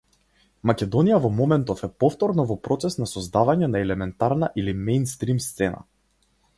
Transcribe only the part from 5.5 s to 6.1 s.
сцена.